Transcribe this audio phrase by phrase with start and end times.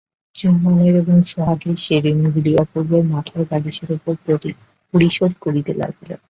[0.35, 4.13] চুম্বনের এবং সোহাগের সে ঋণগুলি অপূর্বর মাথার বালিশের উপর
[4.93, 6.09] পরিশোধ করিতে লাগিল।